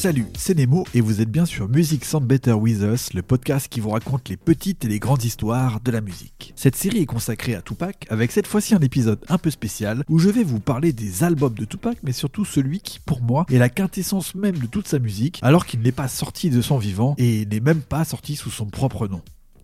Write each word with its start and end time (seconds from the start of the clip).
Salut, 0.00 0.24
c'est 0.34 0.56
Nemo 0.56 0.86
et 0.94 1.02
vous 1.02 1.20
êtes 1.20 1.30
bien 1.30 1.44
sur 1.44 1.68
Music 1.68 2.06
Sound 2.06 2.26
Better 2.26 2.54
With 2.54 2.80
Us, 2.80 3.12
le 3.12 3.20
podcast 3.20 3.68
qui 3.68 3.80
vous 3.80 3.90
raconte 3.90 4.30
les 4.30 4.38
petites 4.38 4.86
et 4.86 4.88
les 4.88 4.98
grandes 4.98 5.24
histoires 5.24 5.78
de 5.82 5.90
la 5.90 6.00
musique. 6.00 6.54
Cette 6.56 6.74
série 6.74 7.02
est 7.02 7.06
consacrée 7.06 7.54
à 7.54 7.60
Tupac 7.60 8.06
avec 8.08 8.32
cette 8.32 8.46
fois-ci 8.46 8.74
un 8.74 8.80
épisode 8.80 9.22
un 9.28 9.36
peu 9.36 9.50
spécial 9.50 10.02
où 10.08 10.18
je 10.18 10.30
vais 10.30 10.42
vous 10.42 10.58
parler 10.58 10.94
des 10.94 11.22
albums 11.22 11.52
de 11.52 11.66
Tupac 11.66 11.98
mais 12.02 12.12
surtout 12.12 12.46
celui 12.46 12.80
qui 12.80 12.98
pour 12.98 13.20
moi 13.20 13.44
est 13.50 13.58
la 13.58 13.68
quintessence 13.68 14.34
même 14.34 14.56
de 14.56 14.66
toute 14.66 14.88
sa 14.88 14.98
musique 14.98 15.38
alors 15.42 15.66
qu'il 15.66 15.80
n'est 15.80 15.92
pas 15.92 16.08
sorti 16.08 16.48
de 16.48 16.62
son 16.62 16.78
vivant 16.78 17.14
et 17.18 17.44
n'est 17.44 17.60
même 17.60 17.82
pas 17.82 18.06
sorti 18.06 18.36
sous 18.36 18.50
son 18.50 18.64
propre 18.64 19.06
nom 19.06 19.20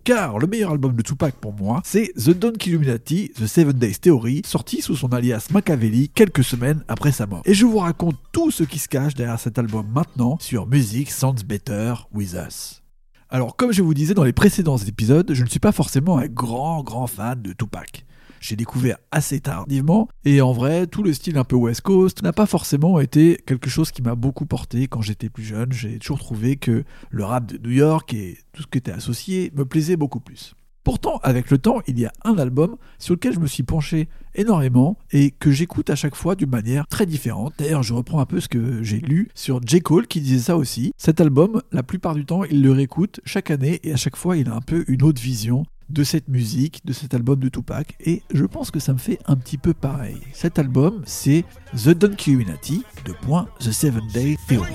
car 0.07 0.39
le 0.39 0.47
meilleur 0.47 0.71
album 0.71 0.95
de 0.95 1.01
Tupac 1.01 1.35
pour 1.35 1.51
moi, 1.51 1.81
c'est 1.83 2.13
The 2.15 2.29
Donkey 2.29 2.69
Illuminati, 2.69 3.29
The 3.35 3.45
Seven 3.45 3.73
Days 3.73 3.95
Theory, 3.99 4.41
sorti 4.45 4.81
sous 4.81 4.95
son 4.95 5.11
alias 5.11 5.49
Machiavelli 5.51 6.07
quelques 6.07 6.45
semaines 6.45 6.81
après 6.87 7.11
sa 7.11 7.25
mort. 7.25 7.41
Et 7.43 7.53
je 7.53 7.65
vous 7.65 7.79
raconte 7.79 8.15
tout 8.31 8.49
ce 8.49 8.63
qui 8.63 8.79
se 8.79 8.87
cache 8.87 9.15
derrière 9.15 9.37
cet 9.37 9.59
album 9.59 9.85
maintenant 9.93 10.37
sur 10.39 10.65
Music 10.65 11.11
Sounds 11.11 11.43
Better 11.45 11.93
With 12.13 12.37
Us. 12.47 12.81
Alors 13.29 13.57
comme 13.57 13.73
je 13.73 13.81
vous 13.81 13.93
disais 13.93 14.13
dans 14.13 14.23
les 14.23 14.31
précédents 14.31 14.77
épisodes, 14.77 15.29
je 15.33 15.43
ne 15.43 15.49
suis 15.49 15.59
pas 15.59 15.73
forcément 15.73 16.17
un 16.17 16.27
grand 16.27 16.83
grand 16.83 17.07
fan 17.07 17.41
de 17.41 17.51
Tupac 17.51 18.05
j'ai 18.39 18.55
découvert 18.55 18.97
assez 19.11 19.39
tardivement. 19.39 20.07
Et 20.25 20.41
en 20.41 20.53
vrai, 20.53 20.87
tout 20.87 21.03
le 21.03 21.13
style 21.13 21.37
un 21.37 21.43
peu 21.43 21.55
West 21.55 21.81
Coast 21.81 22.23
n'a 22.23 22.33
pas 22.33 22.45
forcément 22.45 22.99
été 22.99 23.41
quelque 23.45 23.69
chose 23.69 23.91
qui 23.91 24.01
m'a 24.01 24.15
beaucoup 24.15 24.45
porté 24.45 24.87
quand 24.87 25.01
j'étais 25.01 25.29
plus 25.29 25.43
jeune. 25.43 25.71
J'ai 25.71 25.99
toujours 25.99 26.19
trouvé 26.19 26.57
que 26.57 26.83
le 27.09 27.23
rap 27.23 27.45
de 27.45 27.57
New 27.57 27.73
York 27.73 28.13
et 28.13 28.37
tout 28.53 28.63
ce 28.63 28.67
qui 28.67 28.77
était 28.77 28.91
associé 28.91 29.51
me 29.55 29.65
plaisait 29.65 29.97
beaucoup 29.97 30.19
plus. 30.19 30.53
Pourtant, 30.87 31.19
avec 31.21 31.51
le 31.51 31.57
temps, 31.57 31.81
il 31.85 31.99
y 31.99 32.05
a 32.05 32.13
un 32.23 32.37
album 32.37 32.77
sur 32.97 33.15
lequel 33.15 33.33
je 33.33 33.41
me 33.41 33.47
suis 33.47 33.63
penché 33.63 34.07
énormément 34.35 34.97
et 35.11 35.31
que 35.31 35.51
j'écoute 35.51 35.89
à 35.89 35.95
chaque 35.95 36.15
fois 36.15 36.35
d'une 36.35 36.49
manière 36.49 36.87
très 36.87 37.05
différente. 37.05 37.53
D'ailleurs, 37.57 37.83
je 37.83 37.93
reprends 37.93 38.21
un 38.21 38.25
peu 38.25 38.39
ce 38.39 38.47
que 38.47 38.81
j'ai 38.83 38.99
lu 38.99 39.27
sur 39.35 39.59
J. 39.65 39.81
Cole 39.81 40.07
qui 40.07 40.21
disait 40.21 40.45
ça 40.45 40.55
aussi. 40.55 40.93
Cet 40.95 41.19
album, 41.19 41.61
la 41.73 41.83
plupart 41.83 42.15
du 42.15 42.23
temps, 42.23 42.45
il 42.45 42.61
le 42.61 42.71
réécoute 42.71 43.19
chaque 43.25 43.51
année 43.51 43.81
et 43.83 43.91
à 43.91 43.97
chaque 43.97 44.15
fois, 44.15 44.37
il 44.37 44.47
a 44.47 44.55
un 44.55 44.61
peu 44.61 44.85
une 44.87 45.03
autre 45.03 45.21
vision 45.21 45.65
de 45.89 46.03
cette 46.03 46.27
musique, 46.27 46.85
de 46.85 46.93
cet 46.93 47.13
album 47.13 47.39
de 47.39 47.49
Tupac, 47.49 47.95
et 47.99 48.21
je 48.33 48.45
pense 48.45 48.71
que 48.71 48.79
ça 48.79 48.93
me 48.93 48.97
fait 48.97 49.19
un 49.25 49.35
petit 49.35 49.57
peu 49.57 49.73
pareil. 49.73 50.17
Cet 50.33 50.59
album, 50.59 51.01
c'est 51.05 51.45
The 51.75 51.89
Donkey 51.89 52.31
Illuminati, 52.31 52.83
de 53.05 53.13
point 53.13 53.47
The 53.59 53.71
Seven 53.71 54.05
Day 54.13 54.37
Theory. 54.47 54.73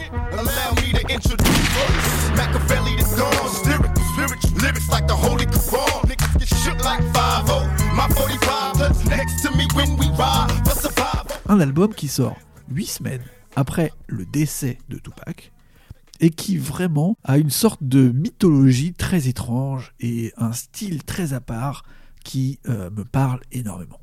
Un 11.48 11.60
album 11.60 11.94
qui 11.94 12.08
sort 12.08 12.36
8 12.70 12.86
semaines 12.86 13.22
après 13.56 13.92
le 14.06 14.24
décès 14.24 14.78
de 14.88 14.96
Tupac, 14.96 15.52
et 16.23 16.31
qui 16.31 16.56
vraiment 16.56 17.19
a 17.25 17.37
une 17.37 17.51
sorte 17.51 17.83
de 17.83 18.11
mythologie 18.11 18.95
très 18.95 19.28
étrange 19.28 19.92
et 20.01 20.33
un 20.39 20.53
style 20.53 21.05
très 21.05 21.34
à 21.34 21.41
part 21.41 21.83
qui 22.25 22.61
euh, 22.69 22.89
me 22.91 23.05
parle 23.05 23.41
énormément. 23.51 24.01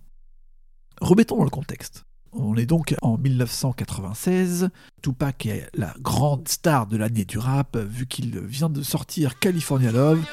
Remettons 1.02 1.38
dans 1.38 1.45
le 1.45 1.50
contexte. 1.50 2.03
On 2.34 2.56
est 2.58 2.66
donc 2.66 2.94
en 3.02 3.17
1996. 3.17 4.70
Tupac 5.02 5.45
est 5.45 5.70
la 5.73 5.95
grande 6.00 6.48
star 6.48 6.86
de 6.86 6.98
l'année 6.98 7.26
du 7.26 7.39
rap, 7.39 7.78
vu 7.78 8.06
qu'il 8.06 8.38
vient 8.39 8.70
de 8.70 8.83
sortir 8.83 9.39
California 9.39 9.92
Love. 9.92 10.23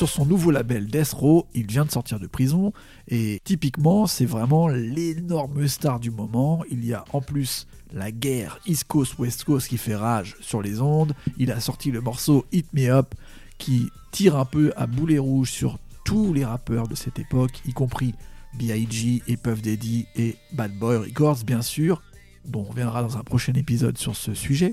Sur 0.00 0.08
son 0.08 0.24
nouveau 0.24 0.50
label 0.50 0.86
Death 0.86 1.12
Row, 1.12 1.46
il 1.52 1.66
vient 1.66 1.84
de 1.84 1.90
sortir 1.90 2.18
de 2.18 2.26
prison 2.26 2.72
et 3.06 3.38
typiquement 3.44 4.06
c'est 4.06 4.24
vraiment 4.24 4.66
l'énorme 4.66 5.68
star 5.68 6.00
du 6.00 6.10
moment. 6.10 6.64
Il 6.70 6.86
y 6.86 6.94
a 6.94 7.04
en 7.12 7.20
plus 7.20 7.66
la 7.92 8.10
guerre 8.10 8.58
East 8.64 8.84
Coast 8.84 9.18
West 9.18 9.44
Coast 9.44 9.68
qui 9.68 9.76
fait 9.76 9.94
rage 9.94 10.36
sur 10.40 10.62
les 10.62 10.80
ondes. 10.80 11.12
Il 11.36 11.52
a 11.52 11.60
sorti 11.60 11.90
le 11.90 12.00
morceau 12.00 12.46
Hit 12.50 12.72
Me 12.72 12.88
Up 12.88 13.14
qui 13.58 13.90
tire 14.10 14.36
un 14.36 14.46
peu 14.46 14.72
à 14.74 14.86
boulet 14.86 15.18
rouge 15.18 15.50
sur 15.50 15.78
tous 16.06 16.32
les 16.32 16.46
rappeurs 16.46 16.88
de 16.88 16.94
cette 16.94 17.18
époque, 17.18 17.60
y 17.66 17.74
compris 17.74 18.14
B.I.G. 18.54 19.22
et 19.28 19.36
Puff 19.36 19.60
Daddy 19.60 20.06
et 20.16 20.36
Bad 20.54 20.72
Boy 20.78 20.96
Records 20.96 21.44
bien 21.44 21.60
sûr, 21.60 22.00
dont 22.46 22.60
on 22.60 22.70
reviendra 22.70 23.02
dans 23.02 23.18
un 23.18 23.22
prochain 23.22 23.52
épisode 23.52 23.98
sur 23.98 24.16
ce 24.16 24.32
sujet. 24.32 24.72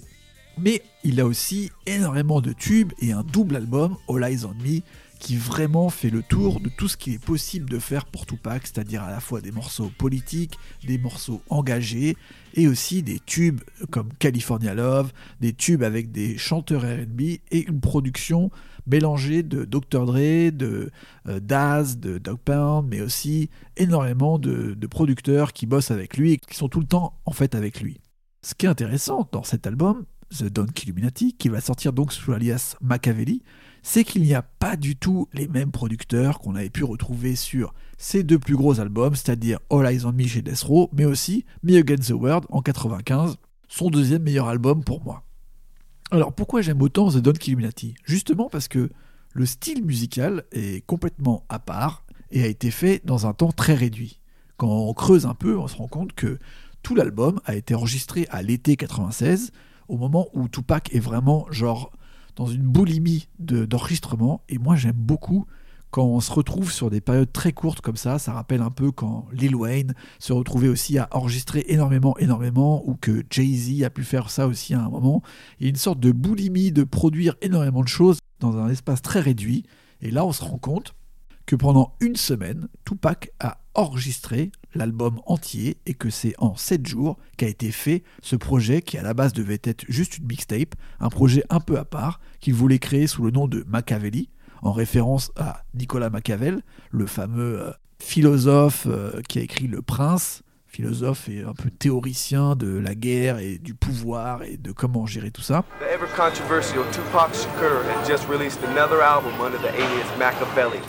Mais 0.58 0.82
il 1.04 1.20
a 1.20 1.26
aussi 1.26 1.70
énormément 1.86 2.42
de 2.42 2.52
tubes 2.52 2.92
et 3.00 3.12
un 3.12 3.24
double 3.24 3.58
album, 3.58 3.96
All 4.10 4.24
Eyes 4.24 4.46
on 4.46 4.56
Me, 4.56 4.82
qui 5.18 5.36
vraiment 5.36 5.90
fait 5.90 6.10
le 6.10 6.22
tour 6.24 6.60
de 6.60 6.70
tout 6.70 6.88
ce 6.88 6.98
qu'il 6.98 7.14
est 7.14 7.24
possible 7.24 7.70
de 7.70 7.80
faire 7.80 8.06
pour 8.06 8.26
Tupac, 8.26 8.66
c'est-à-dire 8.66 9.04
à 9.04 9.12
la 9.12 9.20
fois 9.20 9.42
des 9.42 9.52
morceaux 9.52 9.92
politiques, 9.98 10.58
des 10.86 10.98
morceaux 10.98 11.42
engagés, 11.50 12.16
et 12.54 12.68
aussi 12.68 13.04
des 13.04 13.20
tubes 13.20 13.62
comme 13.92 14.10
California 14.20 14.74
Love, 14.74 15.12
des 15.42 15.54
tubes 15.54 15.84
avec 15.84 16.12
des 16.12 16.38
chanteurs 16.38 16.84
RB, 16.84 17.22
et 17.22 17.68
une 17.68 17.80
production 17.80 18.52
mélangée 18.88 19.44
de 19.44 19.66
Dr. 19.66 20.06
Dre, 20.06 20.52
de 20.52 20.92
euh, 21.28 21.40
Daz, 21.40 22.00
de 22.00 22.18
Dog 22.18 22.38
Pound, 22.40 22.88
mais 22.90 23.02
aussi 23.02 23.50
énormément 23.76 24.40
de, 24.40 24.76
producteurs 24.90 25.52
qui 25.52 25.66
bossent 25.66 25.92
avec 25.92 26.16
lui 26.16 26.34
et 26.34 26.38
qui 26.38 26.56
sont 26.56 26.70
tout 26.70 26.80
le 26.80 26.88
temps 26.88 27.20
en 27.26 27.34
fait 27.34 27.56
avec 27.56 27.82
lui. 27.82 28.00
Ce 28.42 28.56
qui 28.56 28.66
est 28.66 28.70
intéressant 28.70 29.28
dans 29.34 29.44
cet 29.44 29.68
album, 29.68 30.06
The 30.38 30.46
Donkey 30.46 30.84
Illuminati, 30.84 31.34
qui 31.34 31.50
va 31.50 31.60
sortir 31.60 31.92
donc 31.92 32.14
sous 32.14 32.32
l'alias 32.32 32.78
Machiavelli, 32.82 33.44
c'est 33.90 34.04
qu'il 34.04 34.24
n'y 34.24 34.34
a 34.34 34.42
pas 34.42 34.76
du 34.76 34.98
tout 34.98 35.30
les 35.32 35.48
mêmes 35.48 35.72
producteurs 35.72 36.40
qu'on 36.40 36.56
avait 36.56 36.70
pu 36.70 36.84
retrouver 36.84 37.38
sur 37.38 37.74
ces 37.98 38.22
deux 38.22 38.38
plus 38.38 38.58
gros 38.58 38.82
albums, 38.82 39.16
c'est-à-dire 39.16 39.60
All 39.70 39.86
Eyes 39.86 40.04
on 40.04 40.12
Me 40.12 40.28
chez 40.28 40.42
Death 40.42 40.64
Row, 40.64 40.90
mais 40.92 41.06
aussi 41.06 41.46
Me 41.64 41.78
Against 41.78 42.10
the 42.10 42.12
World 42.12 42.44
en 42.50 42.62
95, 42.62 43.38
son 43.70 43.90
deuxième 43.90 44.24
meilleur 44.24 44.50
album 44.50 44.84
pour 44.84 45.02
moi. 45.06 45.24
Alors 46.12 46.34
pourquoi 46.34 46.62
j'aime 46.62 46.82
autant 46.82 47.10
The 47.10 47.20
Donkey 47.20 47.52
Illuminati 47.52 47.96
Justement 48.04 48.50
parce 48.50 48.68
que 48.68 48.90
le 49.32 49.46
style 49.46 49.86
musical 49.86 50.44
est 50.52 50.86
complètement 50.86 51.46
à 51.48 51.58
part 51.58 52.04
et 52.30 52.44
a 52.44 52.48
été 52.48 52.72
fait 52.72 53.02
dans 53.06 53.26
un 53.26 53.32
temps 53.32 53.54
très 53.54 53.74
réduit. 53.74 54.20
Quand 54.58 54.68
on 54.68 54.94
creuse 54.94 55.26
un 55.26 55.34
peu, 55.34 55.58
on 55.58 55.70
se 55.70 55.78
rend 55.78 55.88
compte 55.88 56.12
que 56.12 56.40
tout 56.84 56.94
l'album 56.94 57.40
a 57.46 57.56
été 57.56 57.74
enregistré 57.74 58.28
à 58.32 58.42
l'été 58.42 58.76
96, 58.76 59.54
au 59.88 59.96
moment 59.96 60.28
où 60.34 60.50
Tupac 60.50 60.94
est 60.94 61.00
vraiment 61.00 61.46
genre 61.52 61.94
dans 62.38 62.46
une 62.46 62.62
boulimie 62.62 63.28
d'enregistrement. 63.40 64.42
et 64.48 64.60
moi, 64.60 64.76
j'aime 64.76 64.96
beaucoup 64.96 65.46
quand 65.90 66.06
on 66.06 66.20
se 66.20 66.32
retrouve 66.32 66.72
sur 66.72 66.90
des 66.90 67.02
périodes 67.02 67.32
très 67.32 67.52
courtes 67.52 67.82
comme 67.82 67.96
ça. 67.96 68.20
Ça 68.20 68.34
rappelle 68.34 68.62
un 68.62 68.70
peu 68.70 68.92
quand 68.92 69.26
Lil 69.32 69.56
Wayne 69.56 69.94
se 70.20 70.32
retrouvait 70.34 70.68
aussi 70.68 70.98
à 70.98 71.08
enregistrer 71.12 71.66
énormément, 71.68 72.16
énormément, 72.20 72.88
ou 72.88 72.96
que 72.96 73.24
Jay-Z 73.30 73.84
a 73.84 73.90
pu 73.90 74.04
faire 74.04 74.30
ça 74.30 74.48
aussi 74.48 74.74
à 74.74 74.82
un 74.82 74.90
moment. 74.90 75.24
Il 75.60 75.64
y 75.64 75.68
a 75.68 75.70
une 75.70 75.76
sorte 75.76 76.00
de 76.00 76.12
boulimie 76.12 76.72
de 76.72 76.84
produire 76.84 77.36
énormément 77.42 77.82
de 77.82 77.88
choses 77.88 78.20
dans 78.40 78.58
un 78.58 78.70
espace 78.70 79.02
très 79.02 79.20
réduit. 79.20 79.64
Et 80.02 80.12
là, 80.12 80.26
on 80.26 80.32
se 80.32 80.44
rend 80.44 80.60
compte 80.60 80.94
que 81.48 81.56
pendant 81.56 81.96
une 82.02 82.18
semaine, 82.18 82.68
Tupac 82.86 83.32
a 83.40 83.58
enregistré 83.78 84.52
l'album 84.74 85.22
entier 85.26 85.78
et 85.86 85.94
que 85.94 86.10
c'est 86.10 86.34
en 86.40 86.56
7 86.56 86.86
jours 86.86 87.18
qu'a 87.38 87.48
été 87.48 87.72
fait 87.72 88.04
ce 88.22 88.36
projet 88.36 88.82
qui 88.82 88.98
à 88.98 89.04
la 89.04 89.14
base 89.14 89.32
devait 89.32 89.62
être 89.64 89.86
juste 89.88 90.18
une 90.18 90.26
mixtape, 90.26 90.76
un 91.00 91.10
projet 91.10 91.44
un 91.50 91.60
peu 91.60 91.78
à 91.78 91.86
part 91.86 92.20
qu'il 92.42 92.56
voulait 92.56 92.80
créer 92.80 93.08
sous 93.08 93.24
le 93.24 93.32
nom 93.32 93.48
de 93.48 93.64
Machiavelli, 93.68 94.30
en 94.62 94.72
référence 94.72 95.32
à 95.38 95.64
Nicolas 95.74 96.10
Machiavel, 96.10 96.64
le 96.90 97.06
fameux 97.06 97.62
euh, 97.62 97.72
philosophe 98.00 98.88
euh, 98.88 99.22
qui 99.30 99.40
a 99.40 99.44
écrit 99.44 99.68
Le 99.68 99.82
Prince, 99.82 100.42
philosophe 100.66 101.30
et 101.30 101.44
un 101.44 101.54
peu 101.54 101.70
théoricien 101.70 102.56
de 102.56 102.78
la 102.78 102.94
guerre 102.94 103.40
et 103.40 103.58
du 103.58 103.74
pouvoir 103.74 104.44
et 104.44 104.58
de 104.58 104.72
comment 104.72 105.06
gérer 105.06 105.32
tout 105.32 105.42
ça. 105.42 105.64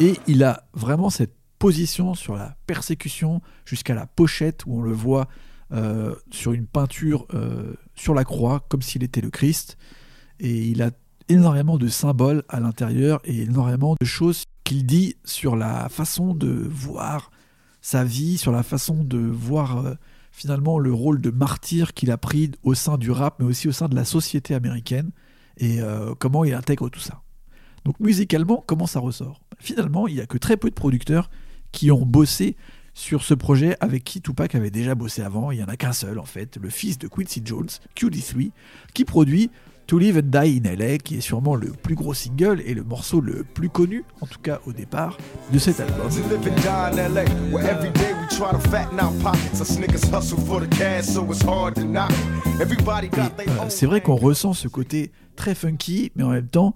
Et 0.00 0.14
il 0.26 0.44
a 0.44 0.64
vraiment 0.74 1.10
cette 1.10 1.37
position 1.58 2.14
sur 2.14 2.36
la 2.36 2.56
persécution 2.66 3.40
jusqu'à 3.64 3.94
la 3.94 4.06
pochette 4.06 4.64
où 4.66 4.78
on 4.78 4.82
le 4.82 4.92
voit 4.92 5.28
euh, 5.72 6.14
sur 6.30 6.52
une 6.52 6.66
peinture 6.66 7.26
euh, 7.34 7.74
sur 7.94 8.14
la 8.14 8.24
croix 8.24 8.64
comme 8.68 8.80
s'il 8.80 9.02
était 9.02 9.20
le 9.20 9.30
Christ. 9.30 9.76
Et 10.40 10.66
il 10.68 10.82
a 10.82 10.90
énormément 11.28 11.76
de 11.76 11.88
symboles 11.88 12.42
à 12.48 12.60
l'intérieur 12.60 13.20
et 13.24 13.42
énormément 13.42 13.94
de 14.00 14.06
choses 14.06 14.44
qu'il 14.64 14.86
dit 14.86 15.16
sur 15.24 15.56
la 15.56 15.88
façon 15.88 16.34
de 16.34 16.48
voir 16.48 17.30
sa 17.82 18.02
vie, 18.04 18.38
sur 18.38 18.52
la 18.52 18.62
façon 18.62 19.04
de 19.04 19.18
voir 19.18 19.84
euh, 19.84 19.94
finalement 20.32 20.78
le 20.78 20.92
rôle 20.92 21.20
de 21.20 21.30
martyr 21.30 21.92
qu'il 21.92 22.10
a 22.10 22.16
pris 22.16 22.52
au 22.62 22.74
sein 22.74 22.96
du 22.96 23.10
rap, 23.10 23.36
mais 23.38 23.44
aussi 23.44 23.68
au 23.68 23.72
sein 23.72 23.88
de 23.88 23.94
la 23.94 24.04
société 24.04 24.54
américaine, 24.54 25.10
et 25.60 25.80
comment 26.20 26.44
il 26.44 26.54
intègre 26.54 26.88
tout 26.88 27.00
ça. 27.00 27.22
Donc 27.84 27.98
musicalement, 27.98 28.62
comment 28.64 28.86
ça 28.86 29.00
ressort? 29.00 29.40
Finalement, 29.58 30.06
il 30.06 30.14
n'y 30.14 30.20
a 30.20 30.26
que 30.26 30.38
très 30.38 30.56
peu 30.56 30.70
de 30.70 30.74
producteurs 30.74 31.30
qui 31.72 31.90
ont 31.90 32.04
bossé 32.04 32.56
sur 32.94 33.22
ce 33.22 33.34
projet 33.34 33.76
avec 33.80 34.02
qui 34.02 34.20
Tupac 34.20 34.54
avait 34.54 34.70
déjà 34.70 34.94
bossé 34.94 35.22
avant. 35.22 35.52
Il 35.52 35.58
n'y 35.58 35.62
en 35.62 35.68
a 35.68 35.76
qu'un 35.76 35.92
seul 35.92 36.18
en 36.18 36.24
fait, 36.24 36.58
le 36.60 36.68
fils 36.68 36.98
de 36.98 37.06
Quincy 37.06 37.42
Jones, 37.44 37.68
QD3, 37.96 38.50
qui 38.92 39.04
produit 39.04 39.50
To 39.86 39.98
Live 39.98 40.18
and 40.18 40.28
Die 40.42 40.60
in 40.62 40.76
LA, 40.76 40.98
qui 40.98 41.16
est 41.16 41.22
sûrement 41.22 41.54
le 41.54 41.68
plus 41.68 41.94
gros 41.94 42.12
single 42.12 42.60
et 42.66 42.74
le 42.74 42.84
morceau 42.84 43.22
le 43.22 43.42
plus 43.42 43.70
connu, 43.70 44.04
en 44.20 44.26
tout 44.26 44.40
cas 44.40 44.60
au 44.66 44.74
départ, 44.74 45.16
de 45.50 45.58
cet 45.58 45.80
album. 45.80 46.10
c'est 53.70 53.86
vrai 53.86 54.02
qu'on 54.02 54.16
ressent 54.16 54.52
ce 54.52 54.68
côté 54.68 55.10
très 55.36 55.54
funky, 55.54 56.12
mais 56.16 56.24
en 56.24 56.30
même 56.30 56.48
temps 56.48 56.74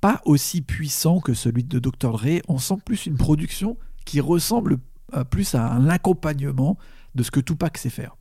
pas 0.00 0.20
aussi 0.24 0.62
puissant 0.62 1.20
que 1.20 1.32
celui 1.32 1.64
de 1.64 1.78
Dr. 1.78 2.12
Dre. 2.12 2.42
On 2.48 2.58
sent 2.58 2.76
plus 2.84 3.06
une 3.06 3.16
production 3.16 3.76
qui 4.04 4.20
ressemble 4.20 4.78
euh, 5.14 5.24
plus 5.24 5.54
à 5.54 5.70
un 5.70 5.88
accompagnement 5.88 6.78
de 7.14 7.22
ce 7.22 7.30
que 7.30 7.40
Tupac 7.40 7.78
sait 7.78 7.90
faire. 7.90 8.16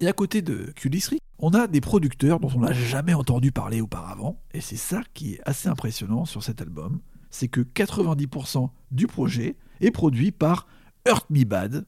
Et 0.00 0.08
à 0.08 0.12
côté 0.12 0.42
de 0.42 0.72
q 0.74 0.90
on 1.38 1.50
a 1.50 1.66
des 1.66 1.80
producteurs 1.80 2.38
dont 2.40 2.50
on 2.54 2.60
n'a 2.60 2.72
jamais 2.72 3.14
entendu 3.14 3.50
parler 3.50 3.80
auparavant, 3.80 4.42
et 4.52 4.60
c'est 4.60 4.76
ça 4.76 5.02
qui 5.14 5.34
est 5.34 5.40
assez 5.46 5.68
impressionnant 5.68 6.26
sur 6.26 6.42
cet 6.42 6.60
album, 6.60 7.00
c'est 7.30 7.48
que 7.48 7.60
90% 7.60 8.68
du 8.90 9.06
projet 9.06 9.56
est 9.80 9.90
produit 9.90 10.32
par 10.32 10.66
Hurt 11.06 11.28
Me 11.30 11.44
Bad, 11.44 11.86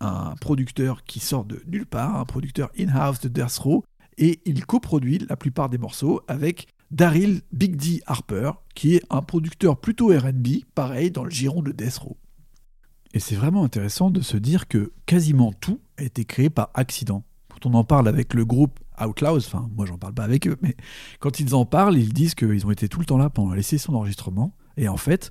un 0.00 0.34
producteur 0.40 1.02
qui 1.04 1.18
sort 1.18 1.44
de 1.44 1.62
nulle 1.66 1.86
part, 1.86 2.16
un 2.16 2.24
producteur 2.24 2.70
in-house 2.78 3.20
de 3.20 3.28
Death 3.28 3.58
Row, 3.58 3.84
et 4.18 4.40
il 4.44 4.66
coproduit 4.66 5.18
la 5.28 5.36
plupart 5.36 5.68
des 5.68 5.78
morceaux 5.78 6.20
avec 6.28 6.68
Daryl 6.90 7.40
Big 7.52 7.76
D 7.76 8.02
Harper, 8.06 8.52
qui 8.74 8.96
est 8.96 9.02
un 9.10 9.22
producteur 9.22 9.80
plutôt 9.80 10.08
RB, 10.08 10.64
pareil 10.74 11.10
dans 11.10 11.24
le 11.24 11.30
giron 11.30 11.62
de 11.62 11.72
Death 11.72 11.98
Row. 11.98 12.16
Et 13.14 13.20
c'est 13.20 13.34
vraiment 13.34 13.64
intéressant 13.64 14.10
de 14.10 14.20
se 14.20 14.36
dire 14.36 14.68
que 14.68 14.92
quasiment 15.06 15.52
tout 15.52 15.80
a 15.98 16.02
été 16.02 16.24
créé 16.24 16.50
par 16.50 16.70
accident. 16.74 17.24
Quand 17.50 17.66
on 17.66 17.74
en 17.74 17.84
parle 17.84 18.08
avec 18.08 18.34
le 18.34 18.44
groupe 18.44 18.80
Outlaws, 19.00 19.38
enfin 19.38 19.68
moi 19.76 19.84
j'en 19.86 19.98
parle 19.98 20.14
pas 20.14 20.24
avec 20.24 20.46
eux, 20.46 20.56
mais 20.62 20.76
quand 21.20 21.40
ils 21.40 21.54
en 21.54 21.66
parlent, 21.66 21.98
ils 21.98 22.12
disent 22.12 22.34
qu'ils 22.34 22.66
ont 22.66 22.70
été 22.70 22.88
tout 22.88 23.00
le 23.00 23.04
temps 23.04 23.18
là 23.18 23.30
pendant 23.30 23.52
les 23.52 23.62
sessions 23.62 23.92
d'enregistrement. 23.92 24.54
Et 24.76 24.88
en 24.88 24.96
fait, 24.96 25.30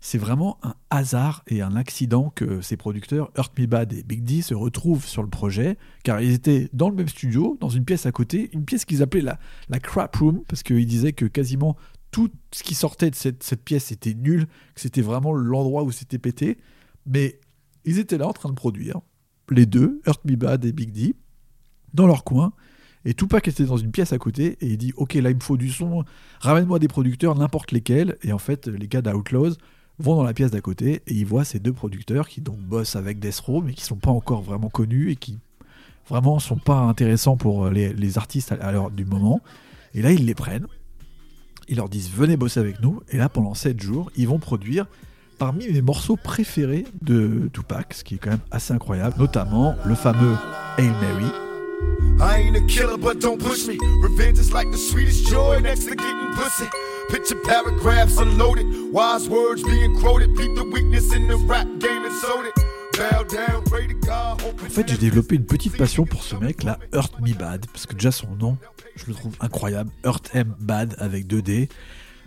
c'est 0.00 0.18
vraiment 0.18 0.58
un 0.62 0.74
hasard 0.90 1.42
et 1.46 1.62
un 1.62 1.76
accident 1.76 2.30
que 2.34 2.60
ces 2.60 2.76
producteurs, 2.76 3.30
Hurt 3.38 3.58
Me 3.58 3.64
Bad 3.64 3.94
et 3.94 4.02
Big 4.02 4.22
D, 4.22 4.42
se 4.42 4.52
retrouvent 4.52 5.06
sur 5.06 5.22
le 5.22 5.30
projet, 5.30 5.78
car 6.02 6.20
ils 6.20 6.32
étaient 6.32 6.68
dans 6.74 6.90
le 6.90 6.94
même 6.94 7.08
studio, 7.08 7.56
dans 7.60 7.70
une 7.70 7.86
pièce 7.86 8.04
à 8.04 8.12
côté, 8.12 8.50
une 8.52 8.66
pièce 8.66 8.84
qu'ils 8.84 9.02
appelaient 9.02 9.22
la, 9.22 9.38
la 9.70 9.80
crap 9.80 10.14
room, 10.16 10.42
parce 10.46 10.62
qu'ils 10.62 10.84
disaient 10.84 11.14
que 11.14 11.24
quasiment 11.24 11.76
tout 12.10 12.30
ce 12.52 12.62
qui 12.62 12.74
sortait 12.74 13.08
de 13.08 13.14
cette, 13.14 13.42
cette 13.42 13.64
pièce 13.64 13.92
était 13.92 14.12
nul, 14.12 14.46
que 14.74 14.80
c'était 14.82 15.00
vraiment 15.00 15.32
l'endroit 15.32 15.84
où 15.84 15.90
c'était 15.90 16.18
pété, 16.18 16.58
mais 17.06 17.38
ils 17.84 17.98
étaient 17.98 18.18
là 18.18 18.26
en 18.26 18.32
train 18.32 18.48
de 18.48 18.54
produire, 18.54 19.00
les 19.50 19.66
deux, 19.66 20.00
Hurt 20.06 20.24
Me 20.24 20.36
Bad 20.36 20.64
et 20.64 20.72
Big 20.72 20.92
D, 20.92 21.14
dans 21.92 22.06
leur 22.06 22.24
coin, 22.24 22.52
et 23.04 23.14
Tupac 23.14 23.46
était 23.48 23.64
dans 23.64 23.76
une 23.76 23.90
pièce 23.90 24.12
à 24.12 24.18
côté 24.18 24.56
et 24.60 24.66
il 24.66 24.78
dit 24.78 24.92
Ok, 24.96 25.14
là 25.14 25.30
il 25.30 25.36
me 25.36 25.42
faut 25.42 25.56
du 25.56 25.70
son, 25.70 26.04
ramène-moi 26.40 26.78
des 26.78 26.88
producteurs, 26.88 27.34
n'importe 27.36 27.72
lesquels. 27.72 28.16
Et 28.22 28.32
en 28.32 28.38
fait, 28.38 28.66
les 28.66 28.88
gars 28.88 29.02
d'Outlaws 29.02 29.54
vont 29.98 30.16
dans 30.16 30.22
la 30.22 30.34
pièce 30.34 30.50
d'à 30.50 30.60
côté 30.60 31.02
et 31.06 31.14
ils 31.14 31.26
voient 31.26 31.44
ces 31.44 31.60
deux 31.60 31.72
producteurs 31.72 32.28
qui 32.28 32.40
donc 32.40 32.58
bossent 32.58 32.96
avec 32.96 33.20
Death 33.20 33.38
Row 33.40 33.62
mais 33.62 33.74
qui 33.74 33.84
sont 33.84 33.96
pas 33.96 34.10
encore 34.10 34.42
vraiment 34.42 34.68
connus 34.70 35.10
et 35.10 35.16
qui 35.16 35.38
vraiment 36.08 36.38
sont 36.38 36.56
pas 36.56 36.78
intéressants 36.78 37.36
pour 37.36 37.68
les, 37.70 38.18
artistes 38.18 38.52
à 38.52 38.72
l'heure 38.72 38.90
du 38.90 39.04
moment. 39.04 39.40
Et 39.94 40.02
là 40.02 40.10
ils 40.10 40.24
les 40.24 40.34
prennent, 40.34 40.66
ils 41.68 41.76
leur 41.76 41.88
disent 41.88 42.10
venez 42.10 42.36
bosser 42.36 42.58
avec 42.58 42.80
nous 42.80 43.02
et 43.08 43.18
là 43.18 43.28
pendant 43.28 43.54
7 43.54 43.80
jours 43.80 44.10
ils 44.16 44.26
vont 44.26 44.38
produire 44.38 44.86
parmi 45.38 45.68
mes 45.68 45.82
morceaux 45.82 46.16
préférés 46.16 46.84
de 47.02 47.48
Tupac, 47.52 47.94
ce 47.94 48.04
qui 48.04 48.14
est 48.14 48.18
quand 48.18 48.30
même 48.30 48.40
assez 48.50 48.72
incroyable, 48.72 49.16
notamment 49.18 49.74
le 49.84 49.94
fameux 49.94 50.36
Hail 50.78 50.92
Mary. 51.00 51.30
I 52.20 52.40
ain't 52.40 52.56
a 52.56 52.60
killer, 52.66 52.96
but 52.96 53.20
don't 53.20 53.38
push 53.38 53.66
me. 53.66 53.76
Revenge 54.02 54.38
is 54.38 54.52
like 54.52 54.70
the 54.70 54.78
sweetest 54.78 55.26
joy 55.28 55.60
next 55.60 55.84
to 55.84 55.96
getting 55.96 56.34
pussy. 56.34 56.68
Picture 57.10 57.36
paragraphs 57.44 58.18
unloaded, 58.18 58.66
wise 58.92 59.28
words 59.28 59.62
being 59.62 59.94
quoted. 60.00 60.34
Beat 60.34 60.54
the 60.54 60.64
weakness 60.64 61.12
in 61.12 61.28
the 61.28 61.36
rap 61.36 61.66
game 61.78 62.04
and 62.04 62.12
sold 62.12 62.46
it. 62.46 62.64
En 64.66 64.70
fait, 64.70 64.88
j'ai 64.88 64.96
développé 64.96 65.34
une 65.34 65.46
petite 65.46 65.76
passion 65.76 66.04
pour 66.04 66.22
ce 66.22 66.36
mec 66.36 66.62
là, 66.62 66.78
Hurt 66.92 67.20
Me 67.20 67.32
Bad, 67.32 67.66
parce 67.66 67.86
que 67.86 67.94
déjà 67.94 68.12
son 68.12 68.28
nom, 68.36 68.56
je 68.94 69.06
le 69.06 69.14
trouve 69.14 69.34
incroyable. 69.40 69.90
Hurt 70.04 70.30
M 70.34 70.54
Bad 70.60 70.94
avec 70.98 71.26
2 71.26 71.42
D. 71.42 71.68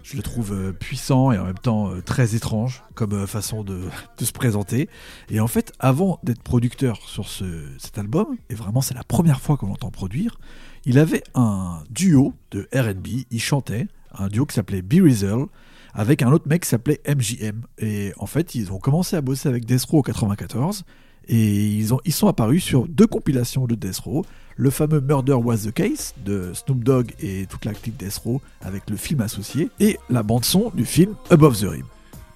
Je 0.09 0.15
le 0.15 0.23
trouve 0.23 0.53
euh, 0.53 0.71
puissant 0.71 1.33
et 1.33 1.37
en 1.37 1.43
même 1.43 1.57
temps 1.57 1.91
euh, 1.91 2.01
très 2.01 2.33
étrange 2.33 2.81
comme 2.95 3.11
euh, 3.11 3.27
façon 3.27 3.65
de, 3.65 3.89
se 4.21 4.31
présenter. 4.31 4.87
Et 5.29 5.41
en 5.41 5.47
fait, 5.47 5.73
avant 5.79 6.19
d'être 6.23 6.41
producteur 6.41 7.01
sur 7.01 7.27
cet 7.27 7.97
album, 7.97 8.37
et 8.49 8.55
vraiment 8.55 8.79
c'est 8.79 8.93
la 8.93 9.03
première 9.03 9.41
fois 9.41 9.57
qu'on 9.57 9.67
l'entend 9.67 9.91
produire, 9.91 10.39
il 10.85 10.97
avait 10.97 11.23
un 11.35 11.83
duo 11.89 12.33
de 12.51 12.69
RB, 12.73 13.25
il 13.29 13.41
chantait, 13.41 13.87
un 14.13 14.29
duo 14.29 14.45
qui 14.45 14.55
s'appelait 14.55 14.81
Be 14.81 15.03
Reasonable 15.03 15.47
avec 15.93 16.21
un 16.21 16.31
autre 16.31 16.47
mec 16.47 16.63
qui 16.63 16.69
s'appelait 16.69 17.01
MGM. 17.05 17.63
Et 17.79 18.13
en 18.15 18.27
fait, 18.27 18.55
ils 18.55 18.71
ont 18.71 18.79
commencé 18.79 19.17
à 19.17 19.21
bosser 19.21 19.49
avec 19.49 19.65
Death 19.65 19.83
Row 19.83 19.99
en 19.99 20.03
94 20.03 20.85
et 21.27 21.67
ils, 21.67 21.93
ont, 21.93 21.99
sont 22.09 22.27
apparus 22.27 22.63
sur 22.63 22.87
deux 22.87 23.07
compilations 23.07 23.65
de 23.65 23.75
Death 23.75 23.99
Row. 23.99 24.25
Le 24.55 24.69
fameux 24.69 25.01
Murder 25.01 25.33
Was 25.33 25.57
the 25.65 25.71
Case 25.71 26.15
de 26.25 26.51
Snoop 26.53 26.83
Dogg 26.83 27.11
et 27.19 27.45
toute 27.47 27.65
la 27.65 27.73
clique 27.73 27.97
Death 27.97 28.17
Row 28.25 28.41
avec 28.61 28.89
le 28.89 28.95
film 28.95 29.21
associé 29.21 29.69
et 29.79 29.99
la 30.09 30.23
bande-son 30.23 30.71
du 30.73 30.85
film 30.85 31.15
Above 31.29 31.59
the 31.59 31.65
Rim. 31.65 31.85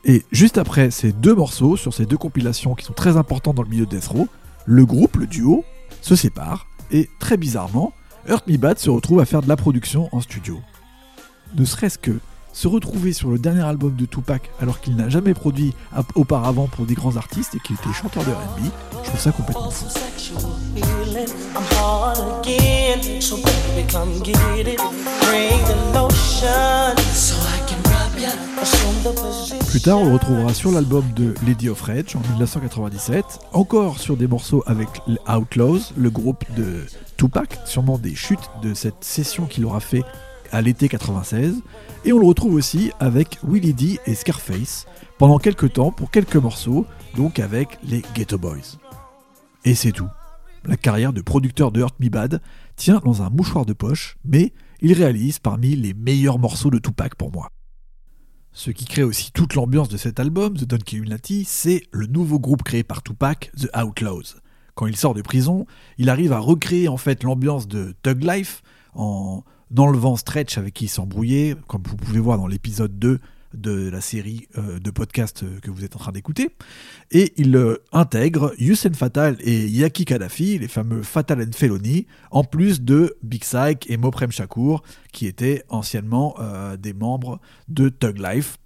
Et 0.03 0.23
juste 0.31 0.57
après 0.57 0.91
ces 0.91 1.11
deux 1.11 1.33
morceaux, 1.33 1.77
sur 1.77 1.93
ces 1.93 2.05
deux 2.05 2.17
compilations 2.17 2.75
qui 2.75 2.85
sont 2.85 2.93
très 2.93 3.17
importants 3.17 3.53
dans 3.53 3.63
le 3.63 3.69
milieu 3.69 3.85
de 3.85 3.91
Death 3.91 4.07
Row, 4.07 4.27
le 4.65 4.85
groupe, 4.85 5.17
le 5.17 5.27
duo, 5.27 5.63
se 6.01 6.15
sépare 6.15 6.67
et 6.91 7.09
très 7.19 7.37
bizarrement, 7.37 7.93
Hurt 8.27 8.47
Me 8.47 8.57
Bad 8.57 8.77
se 8.77 8.89
retrouve 8.89 9.19
à 9.19 9.25
faire 9.25 9.41
de 9.41 9.47
la 9.47 9.55
production 9.55 10.09
en 10.11 10.21
studio. 10.21 10.59
Ne 11.57 11.65
serait-ce 11.65 11.97
que 11.97 12.19
se 12.53 12.67
retrouver 12.67 13.13
sur 13.13 13.29
le 13.29 13.39
dernier 13.39 13.61
album 13.61 13.95
de 13.95 14.05
Tupac 14.05 14.51
alors 14.59 14.81
qu'il 14.81 14.95
n'a 14.95 15.09
jamais 15.09 15.33
produit 15.33 15.73
auparavant 16.15 16.67
pour 16.67 16.85
des 16.85 16.95
grands 16.95 17.15
artistes 17.17 17.55
et 17.55 17.59
qu'il 17.59 17.75
était 17.75 17.93
chanteur 17.93 18.23
de 18.23 18.31
R&B, 18.31 18.65
je 19.03 19.09
trouve 19.09 19.19
ça 19.19 19.31
complètement 19.31 19.71
fou. 19.71 19.85
Plus 29.69 29.81
tard, 29.81 29.99
on 29.99 30.05
le 30.05 30.13
retrouvera 30.13 30.53
sur 30.53 30.71
l'album 30.71 31.03
de 31.15 31.33
Lady 31.47 31.69
of 31.69 31.81
Rage 31.81 32.15
en 32.15 32.19
1997, 32.31 33.25
encore 33.53 33.99
sur 33.99 34.17
des 34.17 34.27
morceaux 34.27 34.63
avec 34.67 34.89
Outlaws, 35.27 35.93
le 35.97 36.09
groupe 36.09 36.43
de 36.55 36.85
Tupac, 37.17 37.59
sûrement 37.65 37.97
des 37.97 38.13
chutes 38.13 38.49
de 38.61 38.73
cette 38.73 39.03
session 39.03 39.45
qu'il 39.45 39.65
aura 39.65 39.79
fait 39.79 40.03
à 40.51 40.61
l'été 40.61 40.89
96, 40.89 41.61
et 42.05 42.13
on 42.13 42.19
le 42.19 42.25
retrouve 42.25 42.53
aussi 42.53 42.91
avec 42.99 43.39
Willie 43.43 43.73
D 43.73 43.99
et 44.05 44.15
Scarface 44.15 44.85
pendant 45.17 45.37
quelques 45.37 45.73
temps 45.73 45.91
pour 45.91 46.11
quelques 46.11 46.35
morceaux, 46.35 46.85
donc 47.15 47.39
avec 47.39 47.77
les 47.83 48.01
Ghetto 48.15 48.37
Boys. 48.37 48.77
Et 49.65 49.75
c'est 49.75 49.91
tout. 49.91 50.09
La 50.65 50.77
carrière 50.77 51.13
de 51.13 51.21
producteur 51.21 51.71
de 51.71 51.81
Hurt 51.81 51.99
Me 51.99 52.09
Bad 52.09 52.41
tient 52.75 53.01
dans 53.03 53.21
un 53.21 53.29
mouchoir 53.29 53.65
de 53.65 53.73
poche, 53.73 54.17
mais 54.23 54.53
il 54.79 54.93
réalise 54.93 55.39
parmi 55.39 55.75
les 55.75 55.93
meilleurs 55.93 56.39
morceaux 56.39 56.69
de 56.69 56.79
Tupac 56.79 57.15
pour 57.15 57.31
moi. 57.31 57.49
Ce 58.53 58.69
qui 58.69 58.85
crée 58.85 59.03
aussi 59.03 59.31
toute 59.31 59.55
l'ambiance 59.55 59.89
de 59.89 59.97
cet 59.97 60.19
album, 60.19 60.57
The 60.57 60.65
Don 60.65 60.77
Illuminati, 60.91 61.45
c'est 61.45 61.83
le 61.91 62.05
nouveau 62.05 62.37
groupe 62.37 62.63
créé 62.63 62.83
par 62.83 63.01
Tupac, 63.01 63.51
The 63.57 63.69
Outlaws. 63.77 64.35
Quand 64.75 64.87
il 64.87 64.97
sort 64.97 65.13
de 65.13 65.21
prison, 65.21 65.65
il 65.97 66.09
arrive 66.09 66.33
à 66.33 66.39
recréer 66.39 66.87
en 66.87 66.97
fait 66.97 67.23
l'ambiance 67.23 67.67
de 67.67 67.95
Thug 68.03 68.23
Life 68.23 68.61
en 68.93 69.43
d'enlevant 69.71 70.15
Stretch 70.15 70.57
avec 70.57 70.75
qui 70.75 70.85
il 70.85 70.89
s'embrouillait, 70.89 71.55
comme 71.67 71.83
vous 71.87 71.95
pouvez 71.95 72.19
voir 72.19 72.37
dans 72.37 72.47
l'épisode 72.47 72.99
2 72.99 73.19
de 73.53 73.89
la 73.89 74.01
série 74.01 74.47
euh, 74.57 74.79
de 74.79 74.91
podcasts 74.91 75.43
euh, 75.43 75.59
que 75.61 75.69
vous 75.69 75.83
êtes 75.83 75.95
en 75.95 75.99
train 75.99 76.11
d'écouter. 76.11 76.55
Et 77.11 77.33
il 77.37 77.55
euh, 77.55 77.77
intègre 77.91 78.53
Hussein 78.57 78.93
Fatal 78.93 79.37
et 79.39 79.67
Yaki 79.67 80.05
Kadhafi, 80.05 80.59
les 80.59 80.67
fameux 80.67 81.03
Fatal 81.03 81.41
and 81.41 81.51
Felony, 81.53 82.07
en 82.31 82.43
plus 82.43 82.81
de 82.81 83.17
Big 83.23 83.43
Syke 83.43 83.89
et 83.89 83.97
Moprem 83.97 84.31
Shakur, 84.31 84.83
qui 85.11 85.27
étaient 85.27 85.63
anciennement 85.69 86.35
des 86.79 86.93
membres 86.93 87.39
de 87.67 87.89
Tug 87.89 88.17
Life. 88.19 88.57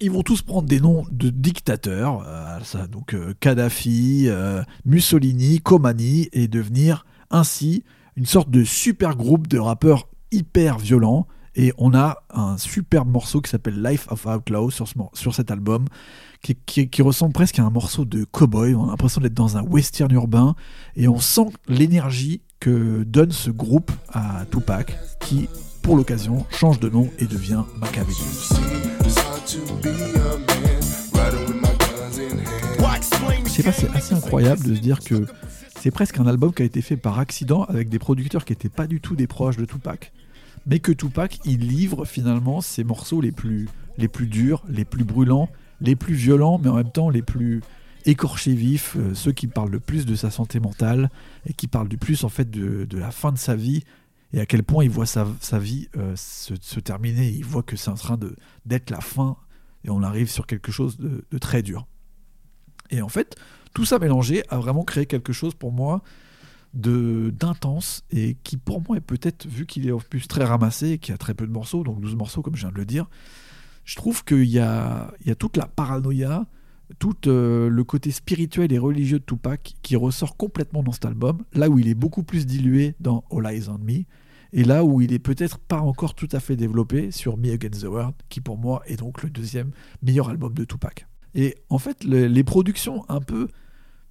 Ils 0.00 0.10
vont 0.10 0.22
tous 0.22 0.42
prendre 0.42 0.68
des 0.68 0.80
noms 0.80 1.04
de 1.10 1.30
dictateurs, 1.30 2.24
ça, 2.64 2.86
donc 2.86 3.16
Kadhafi, 3.40 4.28
Mussolini, 4.84 5.60
Komani, 5.60 6.28
et 6.32 6.48
devenir 6.48 7.06
ainsi 7.30 7.84
une 8.16 8.26
sorte 8.26 8.50
de 8.50 8.64
super 8.64 9.16
groupe 9.16 9.46
de 9.46 9.58
rappeurs 9.58 10.08
hyper 10.32 10.78
violent. 10.78 11.26
Et 11.58 11.72
on 11.78 11.94
a 11.94 12.18
un 12.30 12.58
superbe 12.58 13.08
morceau 13.08 13.40
qui 13.40 13.50
s'appelle 13.50 13.82
Life 13.82 14.06
of 14.10 14.26
Outlaw 14.26 14.70
sur, 14.70 14.86
sur 15.14 15.34
cet 15.34 15.50
album, 15.50 15.86
qui, 16.42 16.54
qui, 16.86 17.02
ressemble 17.02 17.32
presque 17.32 17.58
à 17.58 17.64
un 17.64 17.70
morceau 17.70 18.04
de 18.04 18.24
cowboy. 18.24 18.74
On 18.74 18.88
a 18.88 18.90
l'impression 18.90 19.22
d'être 19.22 19.34
dans 19.34 19.56
un 19.56 19.62
western 19.62 20.12
urbain. 20.12 20.54
Et 20.96 21.08
on 21.08 21.18
sent 21.18 21.46
l'énergie 21.66 22.42
que 22.60 23.04
donne 23.04 23.32
ce 23.32 23.50
groupe 23.50 23.90
à 24.12 24.44
Tupac, 24.50 24.98
qui, 25.20 25.48
pour 25.82 25.96
l'occasion, 25.96 26.44
change 26.50 26.78
de 26.78 26.90
nom 26.90 27.08
et 27.18 27.24
devient 27.24 27.62
Machiavelli. 27.78 28.16
Je 33.46 33.50
sais 33.50 33.62
pas, 33.62 33.72
c'est 33.72 33.90
assez 33.96 34.14
incroyable 34.14 34.62
de 34.62 34.74
se 34.74 34.80
dire 34.80 35.00
que 35.00 35.26
c'est 35.78 35.90
presque 35.90 36.18
un 36.18 36.26
album 36.26 36.52
qui 36.52 36.62
a 36.62 36.64
été 36.64 36.80
fait 36.80 36.96
par 36.96 37.18
accident 37.18 37.64
avec 37.64 37.88
des 37.88 37.98
producteurs 37.98 38.44
qui 38.44 38.52
n'étaient 38.52 38.68
pas 38.68 38.86
du 38.86 39.00
tout 39.00 39.14
des 39.14 39.26
proches 39.26 39.56
de 39.56 39.64
Tupac. 39.64 40.12
mais 40.66 40.80
que 40.80 40.92
Tupac, 40.92 41.38
il 41.44 41.60
livre 41.60 42.04
finalement 42.04 42.60
ses 42.60 42.82
morceaux 42.82 43.20
les 43.20 43.32
plus, 43.32 43.68
les 43.98 44.08
plus 44.08 44.26
durs, 44.26 44.64
les 44.68 44.84
plus 44.84 45.04
brûlants, 45.04 45.48
les 45.80 45.94
plus 45.94 46.14
violents, 46.14 46.58
mais 46.58 46.68
en 46.68 46.76
même 46.76 46.90
temps 46.90 47.10
les 47.10 47.22
plus 47.22 47.60
écorchés 48.04 48.54
vifs, 48.54 48.96
euh, 48.96 49.14
ceux 49.14 49.32
qui 49.32 49.46
parlent 49.48 49.70
le 49.70 49.80
plus 49.80 50.06
de 50.06 50.14
sa 50.14 50.30
santé 50.30 50.60
mentale 50.60 51.10
et 51.44 51.52
qui 51.52 51.66
parlent 51.66 51.88
du 51.88 51.98
plus 51.98 52.24
en 52.24 52.28
fait 52.28 52.50
de, 52.50 52.86
la 52.96 53.10
fin 53.10 53.32
de 53.32 53.38
sa 53.38 53.56
vie 53.56 53.82
et 54.32 54.40
à 54.40 54.46
quel 54.46 54.62
point 54.62 54.84
il 54.84 54.90
voit 54.90 55.06
sa, 55.06 55.24
vie 55.58 55.88
euh, 55.96 56.14
se, 56.16 56.80
terminer. 56.80 57.28
Il 57.28 57.44
voit 57.44 57.62
que 57.62 57.76
c'est 57.76 57.90
en 57.90 57.94
train 57.94 58.18
d'être 58.64 58.90
la 58.90 59.00
fin 59.00 59.36
et 59.84 59.90
on 59.90 60.02
arrive 60.02 60.30
sur 60.30 60.46
quelque 60.46 60.72
chose 60.72 60.98
de, 60.98 61.24
de 61.30 61.38
très 61.38 61.62
dur. 61.62 61.86
Et 62.90 63.02
en 63.02 63.08
fait, 63.08 63.36
tout 63.76 63.84
ça 63.84 63.98
mélangé 63.98 64.42
a 64.48 64.56
vraiment 64.56 64.84
créé 64.84 65.04
quelque 65.04 65.34
chose 65.34 65.52
pour 65.52 65.70
moi 65.70 66.02
de 66.72 67.30
d'intense 67.38 68.04
et 68.10 68.38
qui 68.42 68.56
pour 68.56 68.80
moi 68.80 68.96
est 68.96 69.02
peut-être 69.02 69.46
vu 69.46 69.66
qu'il 69.66 69.86
est 69.86 69.92
en 69.92 69.98
plus 69.98 70.26
très 70.26 70.44
ramassé 70.44 70.92
et 70.92 70.98
qu'il 70.98 71.12
y 71.12 71.14
a 71.14 71.18
très 71.18 71.34
peu 71.34 71.46
de 71.46 71.52
morceaux 71.52 71.84
donc 71.84 72.00
12 72.00 72.16
morceaux 72.16 72.40
comme 72.40 72.56
je 72.56 72.62
viens 72.62 72.70
de 72.70 72.76
le 72.78 72.86
dire 72.86 73.04
je 73.84 73.94
trouve 73.96 74.24
qu'il 74.24 74.44
y 74.44 74.60
a, 74.60 75.12
il 75.20 75.30
y 75.30 75.36
toute 75.36 75.58
la 75.58 75.66
paranoïa 75.66 76.46
tout 76.98 77.28
euh, 77.28 77.68
le 77.68 77.84
côté 77.84 78.12
spirituel 78.12 78.72
et 78.72 78.78
religieux 78.78 79.18
de 79.18 79.24
Tupac 79.24 79.74
qui 79.82 79.94
ressort 79.94 80.38
complètement 80.38 80.82
dans 80.82 80.92
cet 80.92 81.04
album 81.04 81.44
là 81.52 81.68
où 81.68 81.78
il 81.78 81.86
est 81.86 81.94
beaucoup 81.94 82.22
plus 82.22 82.46
dilué 82.46 82.94
dans 82.98 83.24
All 83.30 83.44
Eyes 83.44 83.68
on 83.68 83.76
Me 83.76 84.04
et 84.54 84.64
là 84.64 84.86
où 84.86 85.02
il 85.02 85.12
est 85.12 85.18
peut-être 85.18 85.58
pas 85.58 85.80
encore 85.80 86.14
tout 86.14 86.28
à 86.32 86.40
fait 86.40 86.56
développé 86.56 87.10
sur 87.10 87.36
Me 87.36 87.52
Against 87.52 87.82
the 87.82 87.88
World 87.88 88.14
qui 88.30 88.40
pour 88.40 88.56
moi 88.56 88.80
est 88.86 88.96
donc 88.96 89.22
le 89.22 89.28
deuxième 89.28 89.70
meilleur 90.00 90.30
album 90.30 90.54
de 90.54 90.64
Tupac. 90.64 91.06
Et 91.34 91.56
en 91.68 91.76
fait 91.76 92.04
les 92.04 92.42
productions 92.42 93.04
un 93.10 93.20
peu 93.20 93.48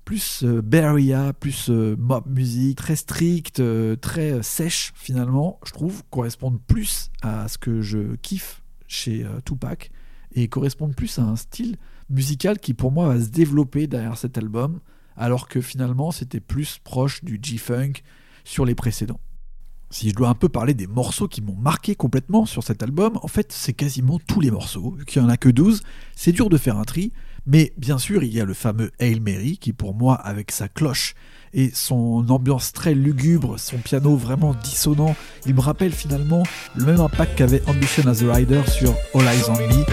plus 0.05 0.43
euh, 0.43 0.61
Beria, 0.61 1.33
plus 1.33 1.69
euh, 1.69 1.95
mob 1.97 2.23
music, 2.27 2.77
très 2.77 2.95
strict, 2.95 3.59
euh, 3.59 3.95
très 3.95 4.41
sèche 4.43 4.93
finalement, 4.95 5.59
je 5.65 5.71
trouve, 5.71 6.03
correspondent 6.11 6.61
plus 6.67 7.11
à 7.23 7.47
ce 7.47 7.57
que 7.57 7.81
je 7.81 8.15
kiffe 8.17 8.61
chez 8.87 9.25
Tupac 9.45 9.89
et 10.35 10.47
correspondent 10.47 10.95
plus 10.95 11.17
à 11.17 11.23
un 11.23 11.35
style 11.35 11.77
musical 12.09 12.59
qui 12.59 12.75
pour 12.75 12.91
moi 12.91 13.07
va 13.07 13.19
se 13.19 13.29
développer 13.29 13.87
derrière 13.87 14.15
cet 14.15 14.37
album, 14.37 14.79
alors 15.17 15.47
que 15.47 15.59
finalement 15.59 16.11
c'était 16.11 16.39
plus 16.39 16.77
proche 16.83 17.23
du 17.23 17.39
G-Funk 17.41 17.93
sur 18.43 18.63
les 18.63 18.75
précédents. 18.75 19.19
Si 19.89 20.09
je 20.09 20.15
dois 20.15 20.29
un 20.29 20.35
peu 20.35 20.49
parler 20.49 20.75
des 20.75 20.87
morceaux 20.87 21.27
qui 21.27 21.41
m'ont 21.41 21.55
marqué 21.55 21.95
complètement 21.95 22.45
sur 22.45 22.63
cet 22.63 22.83
album, 22.83 23.17
en 23.23 23.27
fait 23.27 23.51
c'est 23.51 23.73
quasiment 23.73 24.19
tous 24.19 24.39
les 24.39 24.51
morceaux, 24.51 24.91
vu 24.91 25.05
qu'il 25.05 25.21
n'y 25.21 25.27
en 25.27 25.31
a 25.31 25.37
que 25.37 25.49
12, 25.49 25.81
c'est 26.15 26.31
dur 26.31 26.49
de 26.49 26.57
faire 26.57 26.77
un 26.77 26.83
tri, 26.83 27.11
mais 27.45 27.73
bien 27.77 27.97
sûr, 27.97 28.23
il 28.23 28.33
y 28.33 28.41
a 28.41 28.45
le 28.45 28.53
fameux 28.53 28.91
Hail 28.99 29.19
Mary 29.19 29.57
qui, 29.57 29.73
pour 29.73 29.93
moi, 29.93 30.15
avec 30.15 30.51
sa 30.51 30.67
cloche 30.67 31.13
et 31.53 31.71
son 31.73 32.25
ambiance 32.29 32.73
très 32.73 32.93
lugubre, 32.93 33.59
son 33.59 33.77
piano 33.77 34.15
vraiment 34.15 34.53
dissonant, 34.53 35.15
il 35.45 35.55
me 35.55 35.61
rappelle 35.61 35.93
finalement 35.93 36.43
le 36.75 36.85
même 36.85 36.99
impact 36.99 37.37
qu'avait 37.37 37.61
Ambition 37.67 38.07
as 38.07 38.23
a 38.23 38.33
Rider 38.33 38.61
sur 38.67 38.93
All 39.13 39.25
Eyes 39.27 39.49
on 39.49 39.53
Me. 39.53 39.85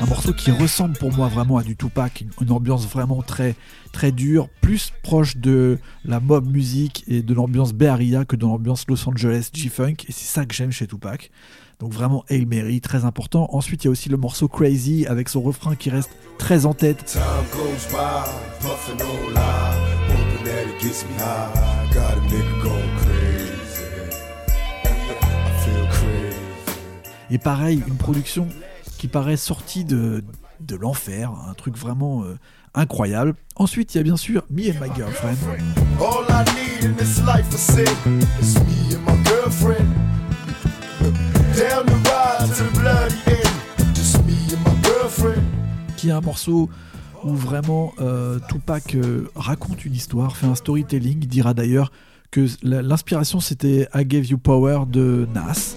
Un 0.00 0.06
morceau 0.06 0.32
qui 0.32 0.50
ressemble 0.50 0.96
pour 0.96 1.12
moi 1.14 1.28
vraiment 1.28 1.58
à 1.58 1.62
du 1.62 1.76
Tupac, 1.76 2.24
une, 2.40 2.52
ambiance 2.52 2.86
vraiment 2.86 3.22
très 3.22 3.54
très 3.92 4.12
dure, 4.12 4.48
plus 4.60 4.92
proche 5.02 5.36
de 5.36 5.78
la 6.04 6.20
mob 6.20 6.50
musique 6.50 7.04
et 7.06 7.22
de 7.22 7.34
l'ambiance 7.34 7.72
Bay 7.72 7.86
Area 7.86 8.24
que 8.24 8.36
de 8.36 8.42
l'ambiance 8.46 8.86
Los 8.88 9.06
Angeles 9.08 9.50
G-Funk, 9.52 10.04
et 10.08 10.12
c'est 10.12 10.26
ça 10.26 10.46
que 10.46 10.54
j'aime 10.54 10.70
chez 10.70 10.86
Tupac. 10.86 11.30
Donc 11.80 11.92
vraiment 11.92 12.24
Hail 12.28 12.46
Mary, 12.46 12.80
très 12.80 13.04
important. 13.04 13.48
Ensuite, 13.52 13.84
il 13.84 13.86
y 13.86 13.88
a 13.88 13.90
aussi 13.90 14.08
le 14.08 14.16
morceau 14.16 14.48
Crazy 14.48 15.06
avec 15.06 15.28
son 15.28 15.40
refrain 15.40 15.76
qui 15.76 15.90
reste 15.90 16.10
très 16.38 16.66
en 16.66 16.74
tête. 16.74 17.18
Et 27.30 27.38
pareil, 27.38 27.82
une 27.86 27.96
production 27.96 28.48
qui 29.00 29.08
paraît 29.08 29.38
sorti 29.38 29.86
de, 29.86 30.22
de 30.60 30.76
l'enfer, 30.76 31.32
un 31.48 31.54
truc 31.54 31.74
vraiment 31.74 32.22
euh, 32.22 32.36
incroyable. 32.74 33.34
Ensuite, 33.56 33.94
il 33.94 33.96
y 33.96 34.00
a 34.00 34.02
bien 34.02 34.18
sûr 34.18 34.44
Me 34.50 34.68
and 34.68 34.74
My 34.78 34.90
Girlfriend. 34.94 35.38
Qui 45.96 46.10
est 46.10 46.12
un 46.12 46.20
morceau 46.20 46.68
où 47.24 47.34
vraiment 47.34 47.94
euh, 48.00 48.38
Tupac 48.50 48.96
euh, 48.96 49.30
raconte 49.34 49.86
une 49.86 49.94
histoire, 49.94 50.36
fait 50.36 50.46
un 50.46 50.54
storytelling, 50.54 51.20
il 51.22 51.28
dira 51.28 51.54
d'ailleurs 51.54 51.90
que 52.30 52.46
l'inspiration 52.62 53.40
c'était 53.40 53.88
I 53.94 54.04
Gave 54.04 54.26
You 54.26 54.38
Power 54.38 54.84
de 54.88 55.26
Nas. 55.34 55.74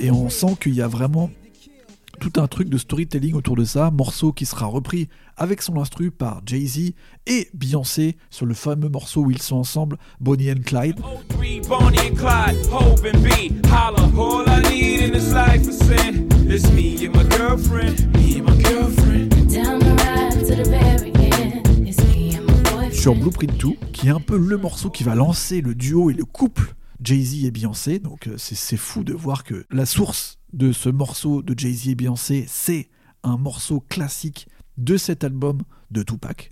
et 0.00 0.10
on 0.10 0.28
sent 0.28 0.56
qu'il 0.60 0.74
y 0.74 0.82
a 0.82 0.88
vraiment 0.88 1.30
tout 2.20 2.40
un 2.40 2.46
truc 2.46 2.68
de 2.68 2.78
storytelling 2.78 3.34
autour 3.34 3.56
de 3.56 3.64
ça, 3.64 3.90
morceau 3.90 4.32
qui 4.32 4.46
sera 4.46 4.66
repris 4.66 5.08
avec 5.36 5.62
son 5.62 5.78
instru 5.80 6.10
par 6.10 6.42
Jay-Z 6.46 6.92
et 7.26 7.48
Beyoncé 7.54 8.16
sur 8.30 8.46
le 8.46 8.54
fameux 8.54 8.88
morceau 8.88 9.22
où 9.22 9.30
ils 9.30 9.42
sont 9.42 9.56
ensemble, 9.56 9.96
Bonnie 10.20 10.50
and 10.50 10.62
Clyde. 10.64 11.00
Sur 22.92 23.14
Blueprint 23.14 23.56
2, 23.58 23.68
qui 23.92 24.06
est 24.08 24.10
un 24.10 24.20
peu 24.20 24.38
le 24.38 24.56
morceau 24.56 24.88
qui 24.88 25.04
va 25.04 25.14
lancer 25.14 25.60
le 25.60 25.74
duo 25.74 26.10
et 26.10 26.14
le 26.14 26.24
couple 26.24 26.74
Jay-Z 27.02 27.44
et 27.44 27.50
Beyoncé. 27.50 27.98
Donc 27.98 28.28
euh, 28.28 28.34
c'est 28.38 28.76
fou 28.76 29.04
de 29.04 29.12
voir 29.12 29.44
que 29.44 29.66
la 29.70 29.84
source 29.84 30.38
de 30.52 30.72
ce 30.72 30.88
morceau 30.88 31.42
de 31.42 31.54
Jay-Z 31.54 31.88
et 31.88 31.94
Beyoncé, 31.94 32.46
c'est 32.48 32.88
un 33.22 33.36
morceau 33.36 33.84
classique 33.88 34.48
de 34.78 34.96
cet 34.96 35.22
album 35.22 35.60
de 35.90 36.02
Tupac. 36.02 36.50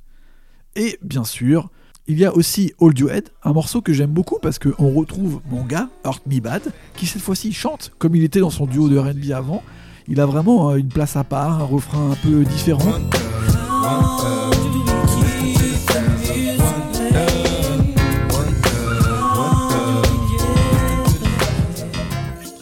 Et 0.76 0.98
bien 1.02 1.24
sûr, 1.24 1.70
il 2.06 2.18
y 2.18 2.24
a 2.24 2.34
aussi 2.34 2.72
Hold 2.78 2.98
You 2.98 3.08
Head, 3.08 3.30
un 3.44 3.52
morceau 3.52 3.80
que 3.80 3.92
j'aime 3.92 4.10
beaucoup 4.10 4.38
parce 4.40 4.58
qu'on 4.58 4.92
retrouve 4.92 5.40
mon 5.50 5.64
gars, 5.64 5.88
Hurt 6.04 6.26
Me 6.26 6.40
Bad, 6.40 6.72
qui 6.96 7.06
cette 7.06 7.22
fois-ci 7.22 7.52
chante 7.52 7.92
comme 7.98 8.16
il 8.16 8.24
était 8.24 8.40
dans 8.40 8.50
son 8.50 8.66
duo 8.66 8.88
de 8.88 8.98
RB 8.98 9.30
avant. 9.32 9.62
Il 10.08 10.20
a 10.20 10.26
vraiment 10.26 10.70
euh, 10.70 10.76
une 10.76 10.88
place 10.88 11.16
à 11.16 11.24
part, 11.24 11.60
un 11.60 11.64
refrain 11.64 12.10
un 12.12 12.16
peu 12.16 12.44
différent. 12.44 12.92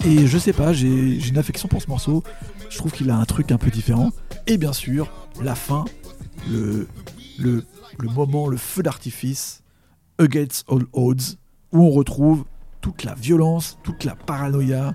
Et 0.05 0.27
je 0.27 0.39
sais 0.39 0.53
pas, 0.53 0.73
j'ai 0.73 1.29
une 1.29 1.39
affection 1.39 1.69
pour 1.69 1.81
ce 1.81 1.89
morceau. 1.89 2.23
Je 2.69 2.79
trouve 2.79 2.91
qu'il 2.93 3.11
a 3.11 3.17
un 3.17 3.25
truc 3.25 3.53
un 3.53 3.59
peu 3.59 3.71
différent. 3.71 4.11
Et 4.47 4.59
bien 4.59 4.73
sûr, 4.73 5.11
la 5.43 5.55
fin, 5.55 5.85
le, 6.51 6.89
le, 7.39 7.65
le 7.99 8.09
moment, 8.09 8.49
le 8.49 8.57
feu 8.57 8.83
d'artifice, 8.83 9.63
Against 10.19 10.65
All 10.69 10.85
Odds, 10.93 11.37
où 11.73 11.85
on 11.85 11.91
retrouve 11.91 12.45
toute 12.81 13.05
la 13.05 13.15
violence, 13.15 13.79
toute 13.83 14.05
la 14.05 14.15
paranoïa, 14.15 14.95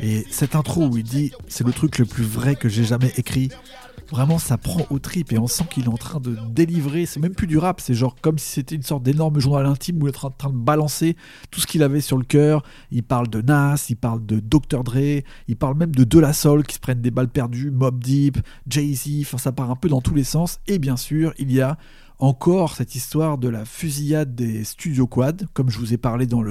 Et 0.00 0.26
cette 0.30 0.56
intro 0.56 0.86
où 0.86 0.96
il 0.96 1.04
dit 1.04 1.32
c'est 1.48 1.66
le 1.66 1.72
truc 1.72 1.98
le 1.98 2.04
plus 2.04 2.24
vrai 2.24 2.56
que 2.56 2.68
j'ai 2.68 2.84
jamais 2.84 3.12
écrit, 3.16 3.50
vraiment 4.10 4.38
ça 4.38 4.58
prend 4.58 4.86
au 4.90 4.98
trip 4.98 5.32
et 5.32 5.38
on 5.38 5.46
sent 5.46 5.64
qu'il 5.70 5.84
est 5.84 5.88
en 5.88 5.96
train 5.96 6.20
de 6.20 6.36
délivrer, 6.50 7.06
c'est 7.06 7.20
même 7.20 7.34
plus 7.34 7.46
du 7.46 7.58
rap, 7.58 7.80
c'est 7.80 7.94
genre 7.94 8.14
comme 8.20 8.38
si 8.38 8.50
c'était 8.52 8.74
une 8.74 8.82
sorte 8.82 9.02
d'énorme 9.02 9.40
journal 9.40 9.66
intime 9.66 10.02
où 10.02 10.06
il 10.06 10.14
est 10.14 10.24
en 10.24 10.30
train 10.30 10.50
de 10.50 10.56
balancer 10.56 11.16
tout 11.50 11.60
ce 11.60 11.66
qu'il 11.66 11.82
avait 11.82 12.00
sur 12.00 12.18
le 12.18 12.24
cœur. 12.24 12.62
Il 12.90 13.02
parle 13.02 13.28
de 13.28 13.40
Nas, 13.40 13.86
il 13.88 13.96
parle 13.96 14.24
de 14.24 14.40
Dr. 14.40 14.84
Dre, 14.84 15.22
il 15.48 15.56
parle 15.56 15.76
même 15.76 15.94
de 15.94 16.04
De 16.04 16.18
La 16.18 16.32
Soul 16.32 16.64
qui 16.64 16.74
se 16.74 16.80
prennent 16.80 17.00
des 17.00 17.10
balles 17.10 17.28
perdues, 17.28 17.70
Mob 17.70 18.02
Deep, 18.02 18.38
Jay-Z, 18.68 19.22
enfin 19.22 19.38
ça 19.38 19.52
part 19.52 19.70
un 19.70 19.76
peu 19.76 19.88
dans 19.88 20.00
tous 20.00 20.14
les 20.14 20.24
sens. 20.24 20.60
Et 20.66 20.78
bien 20.78 20.96
sûr, 20.96 21.32
il 21.38 21.52
y 21.52 21.60
a 21.60 21.78
encore 22.18 22.74
cette 22.76 22.94
histoire 22.94 23.38
de 23.38 23.48
la 23.48 23.64
fusillade 23.64 24.34
des 24.34 24.64
studios 24.64 25.06
quad, 25.06 25.48
comme 25.54 25.70
je 25.70 25.78
vous 25.78 25.92
ai 25.94 25.98
parlé 25.98 26.26
dans 26.26 26.42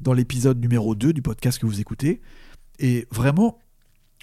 dans 0.00 0.12
l'épisode 0.12 0.60
numéro 0.60 0.94
2 0.94 1.12
du 1.12 1.22
podcast 1.22 1.58
que 1.58 1.66
vous 1.66 1.80
écoutez. 1.80 2.20
Et 2.78 3.06
vraiment, 3.10 3.58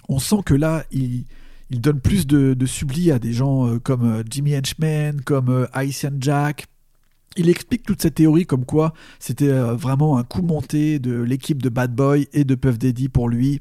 on 0.08 0.18
sent 0.18 0.42
que 0.44 0.54
là, 0.54 0.84
il, 0.90 1.24
il 1.70 1.80
donne 1.80 2.00
plus 2.00 2.26
de, 2.26 2.54
de 2.54 3.12
à 3.12 3.18
des 3.18 3.32
gens 3.32 3.66
euh, 3.66 3.78
comme 3.78 4.04
euh, 4.04 4.22
Jimmy 4.28 4.56
Henchman, 4.56 5.20
comme 5.24 5.48
euh, 5.48 5.66
Haitian 5.74 6.12
Jack. 6.20 6.66
Il 7.36 7.50
explique 7.50 7.82
toute 7.82 8.00
cette 8.00 8.14
théorie 8.14 8.46
comme 8.46 8.64
quoi 8.64 8.94
c'était 9.18 9.50
vraiment 9.50 10.16
un 10.16 10.24
coup 10.24 10.40
monté 10.40 10.98
de 10.98 11.20
l'équipe 11.20 11.60
de 11.60 11.68
Bad 11.68 11.94
Boy 11.94 12.28
et 12.32 12.44
de 12.44 12.54
Puff 12.54 12.78
Daddy 12.78 13.10
pour 13.10 13.28
lui 13.28 13.60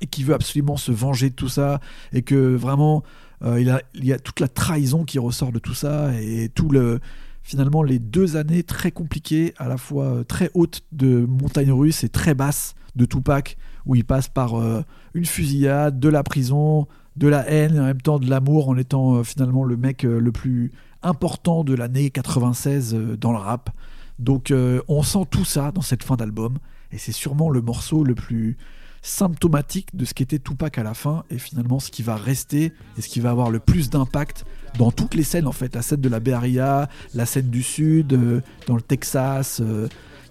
et 0.00 0.08
qui 0.08 0.24
veut 0.24 0.34
absolument 0.34 0.76
se 0.76 0.90
venger 0.90 1.30
de 1.30 1.34
tout 1.36 1.48
ça 1.48 1.80
et 2.12 2.22
que 2.22 2.56
vraiment 2.56 3.04
il, 3.44 3.70
a, 3.70 3.82
il 3.94 4.04
y 4.04 4.12
a 4.12 4.18
toute 4.18 4.40
la 4.40 4.48
trahison 4.48 5.04
qui 5.04 5.20
ressort 5.20 5.52
de 5.52 5.60
tout 5.60 5.74
ça 5.74 6.10
et 6.20 6.48
tout 6.48 6.70
le 6.70 6.98
finalement 7.44 7.84
les 7.84 8.00
deux 8.00 8.36
années 8.36 8.64
très 8.64 8.90
compliquées 8.90 9.54
à 9.58 9.68
la 9.68 9.76
fois 9.76 10.24
très 10.26 10.50
hautes 10.54 10.82
de 10.90 11.24
montagne 11.24 11.70
russe 11.70 12.02
et 12.02 12.08
très 12.08 12.34
basses 12.34 12.74
de 12.96 13.04
Tupac 13.04 13.56
où 13.88 13.96
il 13.96 14.04
passe 14.04 14.28
par 14.28 14.54
une 15.14 15.24
fusillade, 15.24 15.98
de 15.98 16.08
la 16.08 16.22
prison, 16.22 16.86
de 17.18 17.28
la 17.28 17.48
haine 17.50 17.74
et 17.74 17.80
en 17.80 17.84
même 17.84 18.00
temps 18.00 18.18
de 18.18 18.30
l'amour 18.30 18.68
en 18.68 18.76
étant 18.76 19.16
euh, 19.16 19.24
finalement 19.24 19.64
le 19.64 19.76
mec 19.76 20.04
euh, 20.04 20.20
le 20.20 20.32
plus 20.32 20.72
important 21.02 21.64
de 21.64 21.74
l'année 21.74 22.10
96 22.10 22.94
euh, 22.94 23.16
dans 23.16 23.32
le 23.32 23.38
rap. 23.38 23.70
Donc 24.18 24.52
on 24.88 25.04
sent 25.04 25.26
tout 25.30 25.44
ça 25.44 25.70
dans 25.70 25.80
cette 25.80 26.02
fin 26.02 26.16
d'album 26.16 26.58
et 26.90 26.98
c'est 26.98 27.12
sûrement 27.12 27.50
le 27.50 27.60
morceau 27.60 28.02
le 28.02 28.16
plus 28.16 28.56
symptomatique 29.00 29.94
de 29.94 30.04
ce 30.04 30.12
qu'était 30.12 30.40
Tupac 30.40 30.76
à 30.76 30.82
la 30.82 30.92
fin 30.92 31.22
et 31.30 31.38
finalement 31.38 31.78
ce 31.78 31.92
qui 31.92 32.02
va 32.02 32.16
rester 32.16 32.72
et 32.96 33.00
ce 33.00 33.06
qui 33.06 33.20
va 33.20 33.30
avoir 33.30 33.48
le 33.48 33.60
plus 33.60 33.90
d'impact 33.90 34.44
dans 34.76 34.90
toutes 34.90 35.14
les 35.14 35.22
scènes 35.22 35.46
en 35.46 35.52
fait, 35.52 35.72
la 35.76 35.82
scène 35.82 36.00
de 36.00 36.08
la 36.08 36.18
Bay 36.18 36.34
la 37.14 37.26
scène 37.26 37.48
du 37.48 37.62
sud, 37.62 38.42
dans 38.66 38.74
le 38.74 38.82
Texas, 38.82 39.62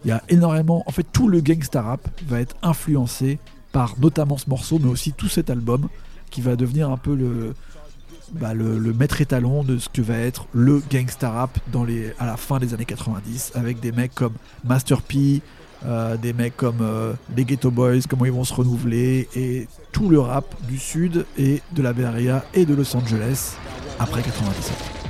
il 0.05 0.09
y 0.09 0.11
a 0.11 0.23
énormément, 0.29 0.83
en 0.85 0.91
fait 0.91 1.05
tout 1.11 1.27
le 1.27 1.41
gangsta 1.41 1.81
rap 1.81 2.07
va 2.27 2.39
être 2.39 2.55
influencé 2.61 3.39
par 3.71 3.95
notamment 3.99 4.37
ce 4.37 4.49
morceau 4.49 4.79
mais 4.79 4.89
aussi 4.89 5.13
tout 5.13 5.27
cet 5.27 5.49
album 5.49 5.87
qui 6.29 6.41
va 6.41 6.55
devenir 6.55 6.89
un 6.89 6.97
peu 6.97 7.15
le, 7.15 7.53
bah, 8.33 8.53
maître 8.53 9.21
étalon 9.21 9.63
de 9.63 9.77
ce 9.77 9.89
que 9.89 10.01
va 10.01 10.17
être 10.17 10.47
le 10.53 10.81
gangsta 10.91 11.29
rap 11.31 11.59
à 12.19 12.25
la 12.25 12.37
fin 12.37 12.59
des 12.59 12.73
années 12.73 12.85
90 12.85 13.53
avec 13.55 13.79
des 13.79 13.91
mecs 13.91 14.13
comme 14.13 14.33
Master 14.63 15.01
P, 15.01 15.41
euh, 15.85 16.17
des 16.17 16.33
mecs 16.33 16.57
comme 16.57 16.81
euh, 16.81 17.13
les 17.35 17.45
Ghetto 17.45 17.71
Boys, 17.71 18.01
comment 18.09 18.25
ils 18.25 18.31
vont 18.31 18.43
se 18.43 18.53
renouveler 18.53 19.29
et 19.35 19.67
tout 19.91 20.09
le 20.09 20.19
rap 20.19 20.55
du 20.67 20.77
sud 20.77 21.25
et 21.37 21.61
de 21.73 21.81
la 21.81 21.89
Area 21.89 22.43
et 22.53 22.65
de 22.65 22.73
Los 22.73 22.95
Angeles 22.95 23.55
après 23.99 24.21
97. 24.21 25.06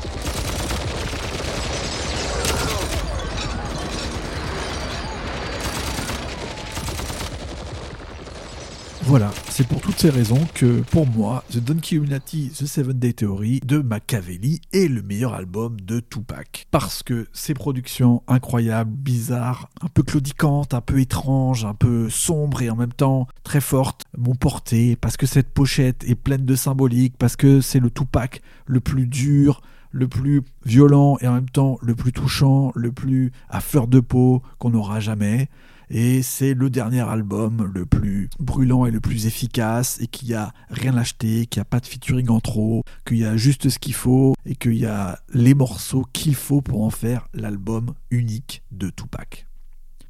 Voilà, 9.07 9.31
c'est 9.47 9.65
pour 9.65 9.79
toutes 9.79 9.97
ces 9.97 10.09
raisons 10.09 10.45
que, 10.53 10.81
pour 10.81 11.07
moi, 11.07 11.45
The 11.49 11.59
Donkey 11.59 11.95
Illuminati, 11.95 12.49
The 12.49 12.65
Seven 12.65 12.99
Day 12.99 13.13
Theory 13.13 13.61
de 13.65 13.77
Machiavelli 13.77 14.59
est 14.73 14.89
le 14.89 15.01
meilleur 15.01 15.33
album 15.33 15.79
de 15.79 16.01
Tupac. 16.01 16.67
Parce 16.71 17.03
que 17.03 17.25
ses 17.31 17.53
productions 17.53 18.21
incroyables, 18.27 18.91
bizarres, 18.91 19.69
un 19.79 19.87
peu 19.87 20.03
claudicantes, 20.03 20.73
un 20.73 20.81
peu 20.81 20.99
étranges, 20.99 21.63
un 21.63 21.73
peu 21.73 22.09
sombres 22.09 22.61
et 22.61 22.69
en 22.69 22.75
même 22.75 22.91
temps 22.91 23.27
très 23.43 23.61
fortes, 23.61 24.03
m'ont 24.17 24.35
porté, 24.35 24.97
parce 24.97 25.15
que 25.15 25.25
cette 25.25 25.53
pochette 25.53 26.03
est 26.03 26.15
pleine 26.15 26.43
de 26.43 26.55
symbolique, 26.55 27.15
parce 27.17 27.37
que 27.37 27.61
c'est 27.61 27.79
le 27.79 27.89
Tupac 27.89 28.41
le 28.65 28.81
plus 28.81 29.07
dur, 29.07 29.61
le 29.91 30.09
plus 30.09 30.41
violent 30.65 31.17
et 31.21 31.29
en 31.29 31.33
même 31.33 31.49
temps 31.49 31.77
le 31.81 31.95
plus 31.95 32.11
touchant, 32.11 32.73
le 32.75 32.91
plus 32.91 33.31
à 33.47 33.61
fleur 33.61 33.87
de 33.87 34.01
peau 34.01 34.43
qu'on 34.59 34.73
aura 34.73 34.99
jamais 34.99 35.47
et 35.89 36.21
c'est 36.21 36.53
le 36.53 36.69
dernier 36.69 37.01
album 37.01 37.71
le 37.73 37.85
plus 37.85 38.29
brûlant 38.39 38.85
et 38.85 38.91
le 38.91 38.99
plus 38.99 39.25
efficace 39.25 39.97
et 40.01 40.07
qui 40.07 40.33
a 40.33 40.51
rien 40.69 40.97
acheté, 40.97 41.45
qui 41.45 41.59
a 41.59 41.65
pas 41.65 41.79
de 41.79 41.85
featuring 41.85 42.29
en 42.29 42.39
trop, 42.39 42.83
qu'il 43.05 43.17
y 43.17 43.25
a 43.25 43.37
juste 43.37 43.69
ce 43.69 43.79
qu'il 43.79 43.93
faut 43.93 44.33
et 44.45 44.55
qu'il 44.55 44.75
y 44.75 44.85
a 44.85 45.19
les 45.33 45.53
morceaux 45.53 46.05
qu'il 46.13 46.35
faut 46.35 46.61
pour 46.61 46.83
en 46.83 46.89
faire 46.89 47.27
l'album 47.33 47.93
unique 48.11 48.63
de 48.71 48.89
Tupac. 48.89 49.47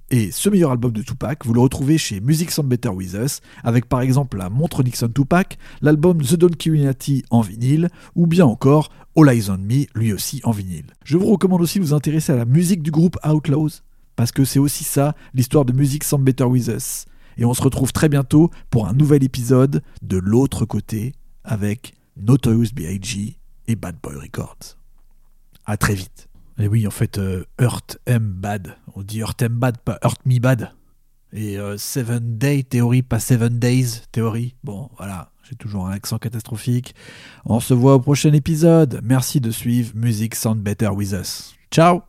Et 0.09 0.31
ce 0.31 0.49
meilleur 0.49 0.71
album 0.71 0.93
de 0.93 1.01
Tupac, 1.01 1.45
vous 1.45 1.53
le 1.53 1.59
retrouvez 1.59 1.97
chez 1.97 2.21
Music 2.21 2.49
Sound 2.49 2.69
Better 2.69 2.87
With 2.87 3.13
Us, 3.13 3.41
avec 3.61 3.89
par 3.89 3.99
exemple 3.99 4.37
la 4.37 4.49
montre 4.49 4.81
Nixon 4.81 5.09
Tupac, 5.09 5.57
l'album 5.81 6.21
The 6.21 6.35
Don 6.35 6.47
Unity 6.65 7.23
en 7.29 7.41
vinyle, 7.41 7.89
ou 8.15 8.25
bien 8.25 8.45
encore 8.45 8.89
All 9.17 9.29
Eyes 9.29 9.49
on 9.49 9.57
Me, 9.57 9.85
lui 9.95 10.13
aussi 10.13 10.39
en 10.45 10.51
vinyle. 10.51 10.85
Je 11.03 11.17
vous 11.17 11.25
recommande 11.25 11.61
aussi 11.61 11.79
de 11.79 11.83
vous 11.83 11.93
intéresser 11.93 12.31
à 12.31 12.37
la 12.37 12.45
musique 12.45 12.83
du 12.83 12.91
groupe 12.91 13.17
Outlaws, 13.27 13.81
parce 14.17 14.33
que 14.33 14.43
c'est 14.43 14.59
aussi 14.59 14.83
ça, 14.83 15.15
l'histoire 15.33 15.63
de 15.63 15.71
musique 15.71 16.03
Some 16.03 16.23
Better 16.23 16.43
With 16.43 16.67
Us. 16.67 17.05
Et 17.37 17.45
on 17.45 17.53
se 17.53 17.61
retrouve 17.61 17.93
très 17.93 18.09
bientôt 18.09 18.49
pour 18.69 18.87
un 18.87 18.93
nouvel 18.93 19.23
épisode 19.23 19.81
de 20.01 20.17
l'autre 20.17 20.65
côté 20.65 21.13
avec 21.45 21.93
Notorious 22.17 22.73
B.I.G. 22.73 23.37
et 23.67 23.75
Bad 23.75 23.95
Boy 24.01 24.15
Records. 24.15 24.75
À 25.65 25.77
très 25.77 25.93
vite. 25.93 26.27
Et 26.57 26.67
oui, 26.67 26.87
en 26.87 26.91
fait, 26.91 27.19
euh, 27.19 27.45
Hurt 27.61 27.99
M 28.07 28.33
Bad. 28.33 28.75
On 28.95 29.03
dit 29.03 29.19
Hurt 29.19 29.39
M 29.43 29.53
Bad, 29.53 29.77
pas 29.77 29.99
Hurt 30.03 30.25
Me 30.25 30.39
Bad. 30.39 30.71
Et 31.31 31.59
euh, 31.59 31.77
Seven 31.77 32.39
Day 32.39 32.63
Theory, 32.63 33.03
pas 33.03 33.19
Seven 33.19 33.59
Days 33.59 34.01
Theory. 34.11 34.55
Bon, 34.63 34.89
voilà, 34.97 35.31
j'ai 35.47 35.55
toujours 35.55 35.85
un 35.85 35.91
accent 35.91 36.17
catastrophique. 36.17 36.95
On 37.45 37.59
se 37.59 37.75
voit 37.75 37.93
au 37.93 37.99
prochain 37.99 38.33
épisode. 38.33 38.99
Merci 39.03 39.39
de 39.41 39.51
suivre 39.51 39.91
Music 39.93 40.33
Sound 40.33 40.63
Better 40.63 40.89
With 40.89 41.11
Us. 41.11 41.53
Ciao 41.69 42.01